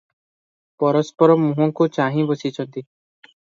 ପରସ୍ପର 0.83 1.35
ମୁହଁକୁ 1.41 1.87
ଚାହିଁବସିଛନ୍ତି। 1.99 2.85